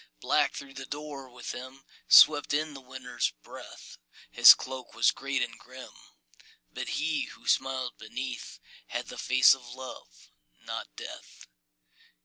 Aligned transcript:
_Black 0.19 0.55
through 0.55 0.73
the 0.73 0.87
door 0.87 1.29
with 1.29 1.51
him 1.51 1.83
Swept 2.07 2.55
in 2.55 2.73
the 2.73 2.81
Winter's 2.81 3.33
breath; 3.43 3.99
His 4.31 4.55
cloak 4.55 4.95
was 4.95 5.11
great 5.11 5.43
and 5.43 5.59
grim 5.59 5.93
But 6.73 6.87
he, 6.97 7.25
who 7.25 7.45
smiled 7.47 7.99
beneath, 7.99 8.59
Had 8.87 9.09
the 9.09 9.19
face 9.19 9.53
of 9.53 9.61
Love 9.75 10.31
not 10.59 10.87
Death. 10.95 11.45